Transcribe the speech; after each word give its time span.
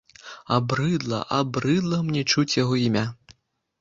Абрыдла, 0.55 1.19
абрыдла 1.39 2.01
мне 2.11 2.21
чуць 2.33 2.57
яго 2.63 2.73
імя! 2.89 3.05